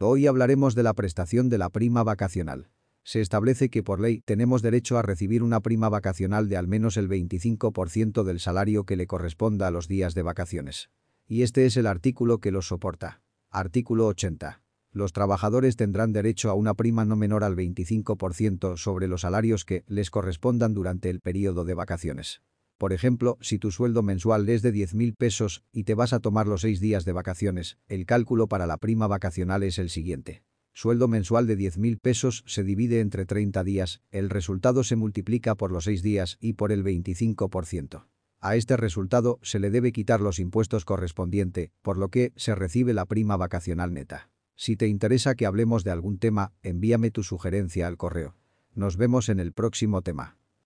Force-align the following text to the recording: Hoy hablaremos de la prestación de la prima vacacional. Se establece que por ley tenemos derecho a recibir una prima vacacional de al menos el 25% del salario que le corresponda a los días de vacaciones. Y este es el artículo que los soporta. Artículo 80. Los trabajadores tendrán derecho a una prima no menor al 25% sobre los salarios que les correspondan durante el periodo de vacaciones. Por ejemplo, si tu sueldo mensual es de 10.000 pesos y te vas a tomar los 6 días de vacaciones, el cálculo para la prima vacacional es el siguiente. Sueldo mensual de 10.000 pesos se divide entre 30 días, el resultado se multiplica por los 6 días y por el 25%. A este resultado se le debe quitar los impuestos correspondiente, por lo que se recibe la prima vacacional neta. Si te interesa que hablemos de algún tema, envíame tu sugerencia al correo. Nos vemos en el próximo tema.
Hoy 0.00 0.26
hablaremos 0.26 0.74
de 0.74 0.82
la 0.82 0.92
prestación 0.92 1.48
de 1.48 1.56
la 1.56 1.70
prima 1.70 2.02
vacacional. 2.02 2.68
Se 3.04 3.20
establece 3.20 3.70
que 3.70 3.84
por 3.84 4.00
ley 4.00 4.22
tenemos 4.24 4.60
derecho 4.60 4.98
a 4.98 5.02
recibir 5.02 5.40
una 5.40 5.60
prima 5.60 5.88
vacacional 5.88 6.48
de 6.48 6.56
al 6.56 6.66
menos 6.66 6.96
el 6.96 7.08
25% 7.08 8.24
del 8.24 8.40
salario 8.40 8.84
que 8.86 8.96
le 8.96 9.06
corresponda 9.06 9.68
a 9.68 9.70
los 9.70 9.86
días 9.86 10.14
de 10.14 10.22
vacaciones. 10.22 10.90
Y 11.28 11.42
este 11.42 11.64
es 11.64 11.76
el 11.76 11.86
artículo 11.86 12.38
que 12.38 12.50
los 12.50 12.66
soporta. 12.66 13.22
Artículo 13.50 14.06
80. 14.08 14.62
Los 14.90 15.12
trabajadores 15.12 15.76
tendrán 15.76 16.12
derecho 16.12 16.50
a 16.50 16.54
una 16.54 16.74
prima 16.74 17.04
no 17.04 17.14
menor 17.14 17.44
al 17.44 17.54
25% 17.54 18.76
sobre 18.76 19.06
los 19.06 19.20
salarios 19.20 19.64
que 19.64 19.84
les 19.86 20.10
correspondan 20.10 20.74
durante 20.74 21.08
el 21.08 21.20
periodo 21.20 21.64
de 21.64 21.74
vacaciones. 21.74 22.42
Por 22.84 22.92
ejemplo, 22.92 23.38
si 23.40 23.58
tu 23.58 23.70
sueldo 23.70 24.02
mensual 24.02 24.46
es 24.46 24.60
de 24.60 24.70
10.000 24.70 25.16
pesos 25.16 25.64
y 25.72 25.84
te 25.84 25.94
vas 25.94 26.12
a 26.12 26.20
tomar 26.20 26.46
los 26.46 26.60
6 26.60 26.80
días 26.80 27.06
de 27.06 27.12
vacaciones, 27.12 27.78
el 27.88 28.04
cálculo 28.04 28.46
para 28.46 28.66
la 28.66 28.76
prima 28.76 29.06
vacacional 29.06 29.62
es 29.62 29.78
el 29.78 29.88
siguiente. 29.88 30.42
Sueldo 30.74 31.08
mensual 31.08 31.46
de 31.46 31.56
10.000 31.56 31.98
pesos 31.98 32.44
se 32.46 32.62
divide 32.62 33.00
entre 33.00 33.24
30 33.24 33.64
días, 33.64 34.02
el 34.10 34.28
resultado 34.28 34.84
se 34.84 34.96
multiplica 34.96 35.54
por 35.54 35.72
los 35.72 35.84
6 35.84 36.02
días 36.02 36.36
y 36.42 36.52
por 36.52 36.72
el 36.72 36.84
25%. 36.84 38.04
A 38.40 38.54
este 38.54 38.76
resultado 38.76 39.38
se 39.40 39.60
le 39.60 39.70
debe 39.70 39.90
quitar 39.90 40.20
los 40.20 40.38
impuestos 40.38 40.84
correspondiente, 40.84 41.72
por 41.80 41.96
lo 41.96 42.10
que 42.10 42.34
se 42.36 42.54
recibe 42.54 42.92
la 42.92 43.06
prima 43.06 43.38
vacacional 43.38 43.94
neta. 43.94 44.28
Si 44.56 44.76
te 44.76 44.88
interesa 44.88 45.36
que 45.36 45.46
hablemos 45.46 45.84
de 45.84 45.90
algún 45.90 46.18
tema, 46.18 46.52
envíame 46.62 47.10
tu 47.10 47.22
sugerencia 47.22 47.86
al 47.86 47.96
correo. 47.96 48.36
Nos 48.74 48.98
vemos 48.98 49.30
en 49.30 49.40
el 49.40 49.54
próximo 49.54 50.02
tema. 50.02 50.36